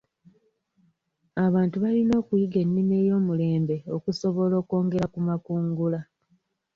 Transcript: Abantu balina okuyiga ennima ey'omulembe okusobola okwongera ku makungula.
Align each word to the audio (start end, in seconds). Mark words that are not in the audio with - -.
Abantu 1.45 1.75
balina 1.83 2.13
okuyiga 2.21 2.57
ennima 2.65 2.93
ey'omulembe 3.01 3.77
okusobola 3.95 4.53
okwongera 4.61 5.05
ku 5.13 5.19
makungula. 5.27 5.99